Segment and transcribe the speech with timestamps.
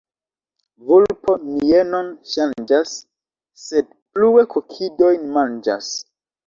[0.87, 2.97] Vulpo mienon ŝanĝas,
[3.67, 5.97] sed plue kokidojn manĝas.